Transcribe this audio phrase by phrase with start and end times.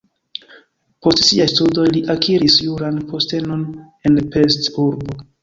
[1.07, 3.63] Post siaj studoj li akiris juran postenon
[4.11, 5.21] en Pest (urbo).